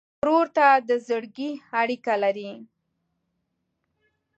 ورور 0.21 0.47
ته 0.57 0.67
د 0.87 0.89
زړګي 1.07 1.51
اړیکه 1.81 2.13
لرې. 2.23 2.51